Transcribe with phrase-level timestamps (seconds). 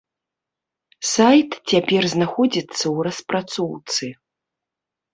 [1.09, 4.05] Сайт цяпер знаходзіцца ў распрацоўцы.